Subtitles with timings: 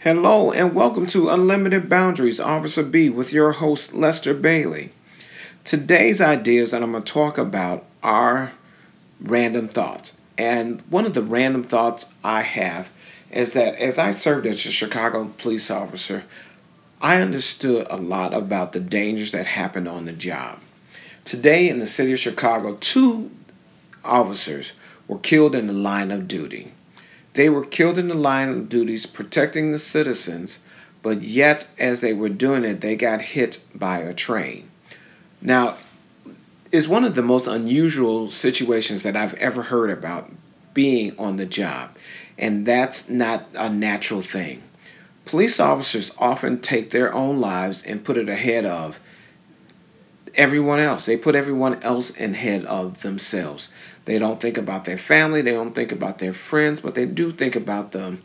[0.00, 4.90] Hello and welcome to Unlimited Boundaries, Officer B, with your host Lester Bailey.
[5.64, 8.52] Today's ideas that I'm going to talk about are
[9.18, 10.20] random thoughts.
[10.36, 12.92] And one of the random thoughts I have
[13.30, 16.24] is that as I served as a Chicago police officer,
[17.00, 20.60] I understood a lot about the dangers that happened on the job.
[21.24, 23.30] Today in the city of Chicago, two
[24.04, 24.74] officers
[25.08, 26.72] were killed in the line of duty.
[27.34, 30.60] They were killed in the line of duties protecting the citizens,
[31.02, 34.70] but yet, as they were doing it, they got hit by a train.
[35.42, 35.76] Now,
[36.72, 40.30] it's one of the most unusual situations that I've ever heard about
[40.72, 41.96] being on the job,
[42.38, 44.62] and that's not a natural thing.
[45.24, 49.00] Police officers often take their own lives and put it ahead of
[50.36, 51.06] everyone else.
[51.06, 53.70] They put everyone else in head of themselves.
[54.04, 57.32] They don't think about their family, they don't think about their friends, but they do
[57.32, 58.18] think about the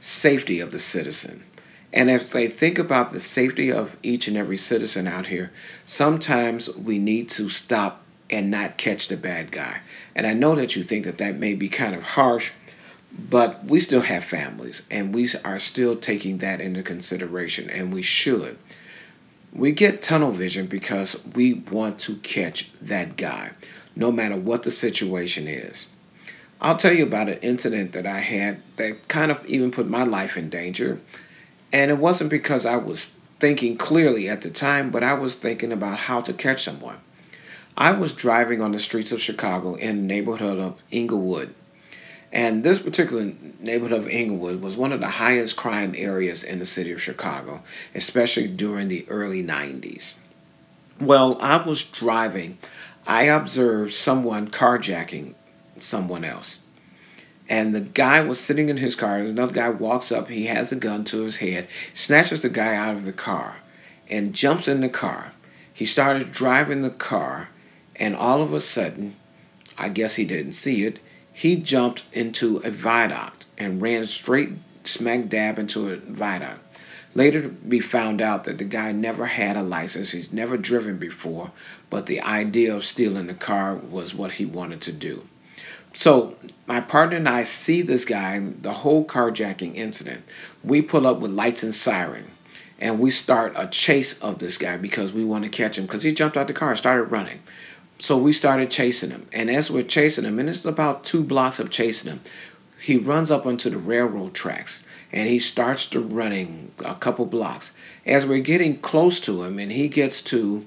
[0.00, 1.44] safety of the citizen.
[1.92, 5.52] And if they think about the safety of each and every citizen out here,
[5.84, 9.80] sometimes we need to stop and not catch the bad guy.
[10.14, 12.50] And I know that you think that that may be kind of harsh,
[13.16, 18.02] but we still have families and we are still taking that into consideration, and we
[18.02, 18.58] should.
[19.54, 23.52] We get tunnel vision because we want to catch that guy
[23.94, 25.88] no matter what the situation is.
[26.60, 30.02] I'll tell you about an incident that I had that kind of even put my
[30.02, 31.00] life in danger.
[31.72, 35.72] And it wasn't because I was thinking clearly at the time, but I was thinking
[35.72, 36.98] about how to catch someone.
[37.76, 41.54] I was driving on the streets of Chicago in the neighborhood of Englewood.
[42.34, 46.66] And this particular neighborhood of Englewood was one of the highest crime areas in the
[46.66, 47.62] city of Chicago,
[47.94, 50.16] especially during the early 90s.
[51.00, 52.58] Well, I was driving
[53.06, 55.34] I observed someone carjacking
[55.76, 56.60] someone else.
[57.48, 59.18] And the guy was sitting in his car.
[59.18, 60.30] Another guy walks up.
[60.30, 63.58] He has a gun to his head, snatches the guy out of the car,
[64.08, 65.32] and jumps in the car.
[65.72, 67.50] He started driving the car,
[67.96, 69.16] and all of a sudden,
[69.76, 71.00] I guess he didn't see it,
[71.34, 74.52] he jumped into a viaduct and ran straight
[74.84, 76.60] smack dab into a viaduct.
[77.12, 80.12] Later, we found out that the guy never had a license.
[80.12, 81.50] He's never driven before,
[81.90, 85.26] but the idea of stealing the car was what he wanted to do.
[85.92, 86.36] So,
[86.66, 90.24] my partner and I see this guy, the whole carjacking incident.
[90.62, 92.30] We pull up with lights and siren,
[92.80, 96.02] and we start a chase of this guy because we want to catch him because
[96.02, 97.40] he jumped out the car and started running.
[97.98, 99.26] So, we started chasing him.
[99.32, 102.20] And as we're chasing him, and it's about two blocks of chasing him,
[102.80, 107.72] he runs up onto the railroad tracks and he starts to running a couple blocks.
[108.04, 110.66] As we're getting close to him and he gets to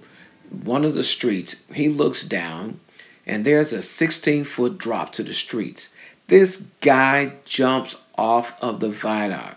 [0.49, 2.79] one of the streets, he looks down
[3.27, 5.93] and there's a 16 foot drop to the streets.
[6.27, 9.56] This guy jumps off of the viaduct.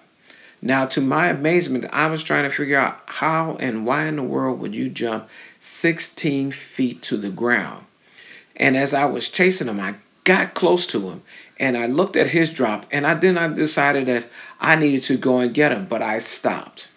[0.62, 4.22] Now, to my amazement, I was trying to figure out how and why in the
[4.22, 5.28] world would you jump
[5.58, 7.86] 16 feet to the ground.
[8.56, 9.94] And as I was chasing him, I
[10.24, 11.22] got close to him
[11.58, 14.26] and I looked at his drop and I then I decided that
[14.60, 16.90] I needed to go and get him, but I stopped.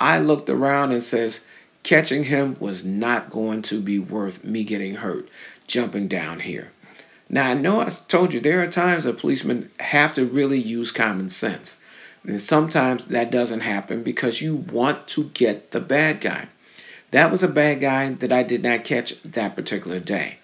[0.00, 1.44] I looked around and says
[1.82, 5.28] catching him was not going to be worth me getting hurt
[5.66, 6.70] jumping down here.
[7.28, 10.92] Now I know I told you there are times that policemen have to really use
[10.92, 11.80] common sense.
[12.24, 16.48] And sometimes that doesn't happen because you want to get the bad guy.
[17.10, 20.38] That was a bad guy that I did not catch that particular day.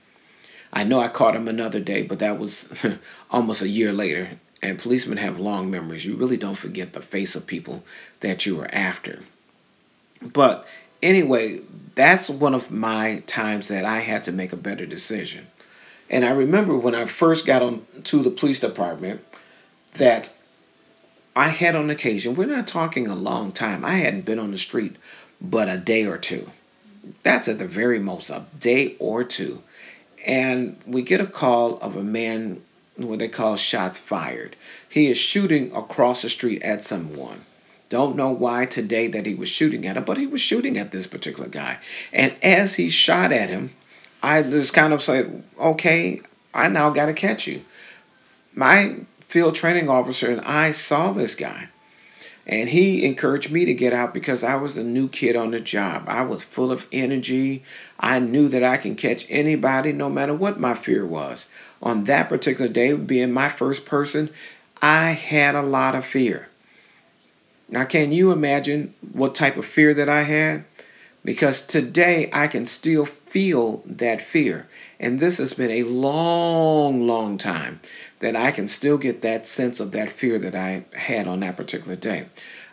[0.72, 2.86] I know I caught him another day, but that was
[3.30, 4.38] almost a year later.
[4.62, 6.04] And policemen have long memories.
[6.04, 7.84] You really don't forget the face of people
[8.20, 9.20] that you were after.
[10.20, 10.66] But
[11.02, 11.60] anyway,
[11.94, 15.46] that's one of my times that I had to make a better decision.
[16.10, 19.24] And I remember when I first got on to the police department
[19.94, 20.34] that
[21.38, 23.84] I had on occasion, we're not talking a long time.
[23.84, 24.96] I hadn't been on the street
[25.40, 26.50] but a day or two.
[27.22, 29.62] That's at the very most, a day or two
[30.26, 32.62] and we get a call of a man
[32.96, 34.56] what they call shots fired.
[34.88, 37.44] He is shooting across the street at someone.
[37.88, 40.90] Don't know why today that he was shooting at him, but he was shooting at
[40.90, 41.78] this particular guy.
[42.12, 43.70] And as he shot at him,
[44.22, 46.20] I just kind of said, okay,
[46.52, 47.62] I now got to catch you.
[48.54, 48.96] My
[49.28, 51.68] field training officer and I saw this guy.
[52.46, 55.60] And he encouraged me to get out because I was the new kid on the
[55.60, 56.04] job.
[56.08, 57.62] I was full of energy.
[58.00, 61.50] I knew that I can catch anybody no matter what my fear was.
[61.82, 64.30] On that particular day, being my first person,
[64.80, 66.48] I had a lot of fear.
[67.68, 70.64] Now, can you imagine what type of fear that I had?
[71.22, 74.68] Because today I can still feel that fear.
[74.98, 77.80] And this has been a long, long time
[78.20, 81.56] that I can still get that sense of that fear that I had on that
[81.56, 82.26] particular day.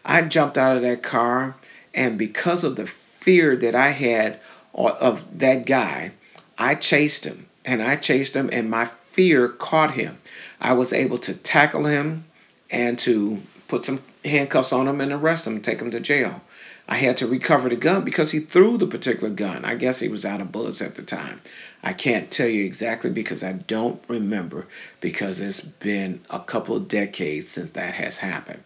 [0.03, 1.56] I jumped out of that car,
[1.94, 4.39] and because of the fear that I had
[4.74, 6.12] of that guy,
[6.57, 10.18] I chased him and I chased him, and my fear caught him.
[10.62, 12.25] I was able to tackle him
[12.69, 16.41] and to put some handcuffs on him and arrest him, take him to jail.
[16.88, 19.66] I had to recover the gun because he threw the particular gun.
[19.66, 21.42] I guess he was out of bullets at the time.
[21.84, 24.68] I can't tell you exactly because I don't remember
[25.02, 28.64] because it's been a couple of decades since that has happened.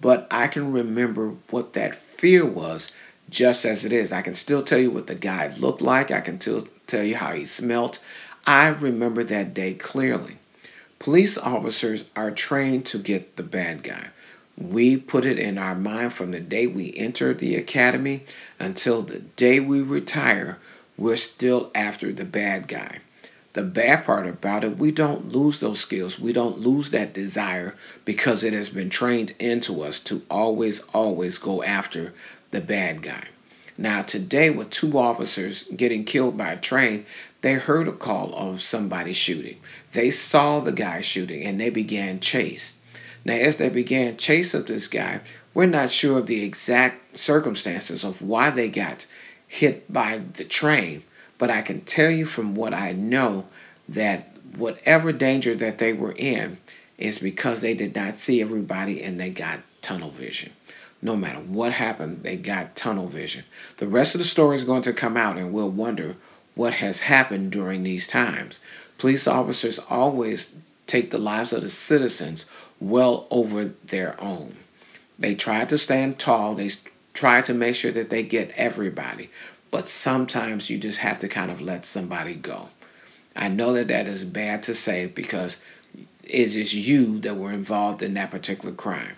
[0.00, 2.94] But I can remember what that fear was
[3.28, 4.12] just as it is.
[4.12, 6.10] I can still tell you what the guy looked like.
[6.10, 7.98] I can still tell you how he smelt.
[8.46, 10.38] I remember that day clearly.
[10.98, 14.08] Police officers are trained to get the bad guy.
[14.60, 18.22] We put it in our mind from the day we enter the academy
[18.58, 20.58] until the day we retire,
[20.96, 22.98] we're still after the bad guy.
[23.52, 26.18] The bad part about it, we don't lose those skills.
[26.18, 31.38] We don't lose that desire because it has been trained into us to always, always
[31.38, 32.12] go after
[32.50, 33.24] the bad guy.
[33.76, 37.06] Now, today, with two officers getting killed by a train,
[37.42, 39.58] they heard a call of somebody shooting.
[39.92, 42.77] They saw the guy shooting and they began chase.
[43.28, 45.20] Now, as they began chase of this guy,
[45.52, 49.06] we're not sure of the exact circumstances of why they got
[49.46, 51.02] hit by the train,
[51.36, 53.46] but I can tell you from what I know
[53.86, 56.56] that whatever danger that they were in
[56.96, 60.52] is because they did not see everybody and they got tunnel vision.
[61.02, 63.44] No matter what happened, they got tunnel vision.
[63.76, 66.16] The rest of the story is going to come out and we'll wonder
[66.54, 68.58] what has happened during these times.
[68.96, 72.46] Police officers always take the lives of the citizens
[72.80, 74.56] well over their own.
[75.18, 76.70] They try to stand tall, they
[77.12, 79.30] try to make sure that they get everybody,
[79.70, 82.68] but sometimes you just have to kind of let somebody go.
[83.34, 85.60] I know that that is bad to say because
[86.22, 89.16] it is you that were involved in that particular crime.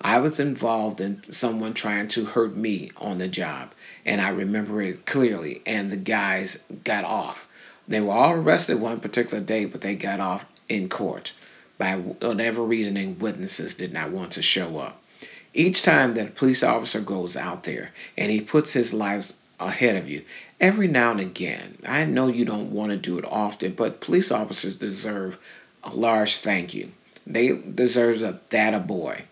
[0.00, 3.72] I was involved in someone trying to hurt me on the job,
[4.06, 7.48] and I remember it clearly, and the guys got off.
[7.88, 11.32] They were all arrested one particular day, but they got off in court
[11.78, 15.00] by whatever reasoning witnesses did not want to show up.
[15.54, 19.96] Each time that a police officer goes out there and he puts his lives ahead
[19.96, 20.24] of you,
[20.60, 24.30] every now and again, I know you don't want to do it often, but police
[24.30, 25.38] officers deserve
[25.82, 26.92] a large thank you.
[27.26, 29.24] They deserve a that a boy.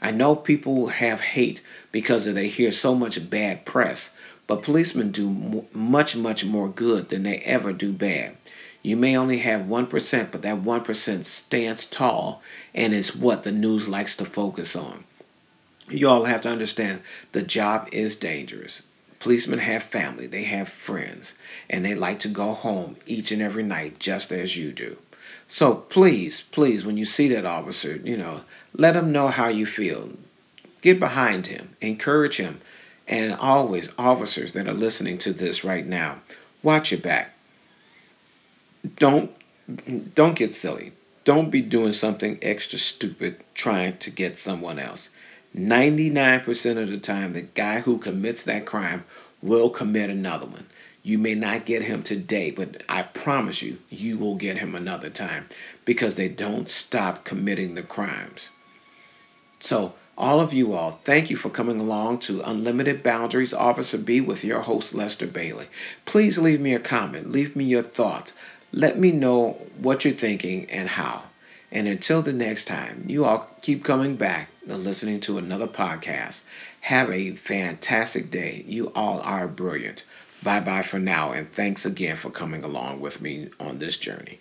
[0.00, 4.16] I know people have hate because they hear so much bad press,
[4.46, 8.36] but policemen do much, much more good than they ever do bad.
[8.82, 12.42] You may only have 1%, but that 1% stands tall
[12.74, 15.04] and is what the news likes to focus on.
[15.90, 17.02] You all have to understand
[17.32, 18.86] the job is dangerous.
[19.20, 21.36] Policemen have family, they have friends,
[21.68, 24.96] and they like to go home each and every night just as you do.
[25.48, 28.42] So please, please, when you see that officer, you know,
[28.74, 30.10] let him know how you feel.
[30.82, 32.60] Get behind him, encourage him,
[33.08, 36.20] and always, officers that are listening to this right now,
[36.62, 37.34] watch your back.
[38.96, 39.32] Don't
[40.14, 40.92] don't get silly.
[41.24, 45.10] Don't be doing something extra stupid trying to get someone else.
[45.54, 49.04] 99% of the time, the guy who commits that crime
[49.42, 50.66] will commit another one.
[51.02, 55.10] You may not get him today, but I promise you, you will get him another
[55.10, 55.48] time
[55.84, 58.50] because they don't stop committing the crimes.
[59.58, 64.20] So, all of you all, thank you for coming along to Unlimited Boundaries Officer B
[64.20, 65.68] with your host, Lester Bailey.
[66.04, 68.32] Please leave me a comment, leave me your thoughts.
[68.72, 71.24] Let me know what you're thinking and how.
[71.70, 76.44] And until the next time, you all keep coming back and listening to another podcast.
[76.82, 78.64] Have a fantastic day.
[78.66, 80.04] You all are brilliant.
[80.42, 84.38] Bye bye for now, and thanks again for coming along with me on this journey.